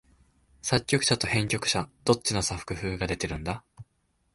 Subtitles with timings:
[0.63, 3.63] 作曲者と編曲者、どっちの作風が出てるんだ？